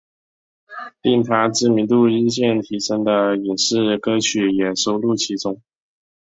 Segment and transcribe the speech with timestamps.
[1.03, 5.61] 令她知名度日渐提升的影视歌曲也收录其中。